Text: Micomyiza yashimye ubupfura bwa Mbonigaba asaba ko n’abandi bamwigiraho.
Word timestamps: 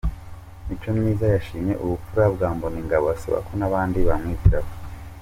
Micomyiza 0.67 1.25
yashimye 1.33 1.73
ubupfura 1.83 2.23
bwa 2.33 2.49
Mbonigaba 2.55 3.07
asaba 3.15 3.37
ko 3.47 3.51
n’abandi 3.59 3.97
bamwigiraho. 4.07 4.71